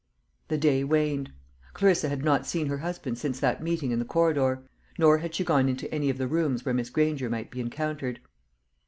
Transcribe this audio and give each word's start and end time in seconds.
The 0.47 0.57
day 0.57 0.83
waned. 0.83 1.31
Clarissa 1.75 2.09
had 2.09 2.23
not 2.25 2.47
seen 2.47 2.65
her 2.65 2.79
husband 2.79 3.19
since 3.19 3.39
that 3.39 3.61
meeting 3.61 3.91
in 3.91 3.99
the 3.99 4.03
corridor; 4.03 4.63
nor 4.97 5.19
had 5.19 5.35
she 5.35 5.43
gone 5.43 5.69
into 5.69 5.93
any 5.93 6.09
of 6.09 6.17
the 6.17 6.27
rooms 6.27 6.65
where 6.65 6.73
Miss 6.73 6.89
Granger 6.89 7.29
might 7.29 7.51
be 7.51 7.61
encountered. 7.61 8.19